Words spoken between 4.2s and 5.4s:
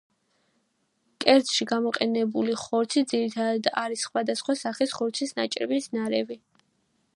და სხვა სახის ხორცის